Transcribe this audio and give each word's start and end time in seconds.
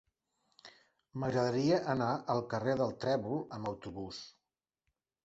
M'agradaria 1.23 1.77
anar 1.93 2.07
al 2.35 2.41
carrer 2.53 2.75
del 2.79 2.95
Trèvol 3.05 3.45
amb 3.59 3.71
autobús. 3.73 4.23